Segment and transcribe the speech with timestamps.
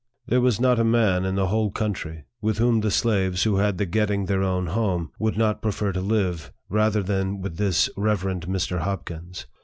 [0.25, 3.77] There was not a man in the whole county, with whom the slaves whc had
[3.77, 8.19] the getting their own home, would not prefer to live, rather than with this Rev.
[8.23, 8.79] Mr.
[8.79, 9.45] Hopkins.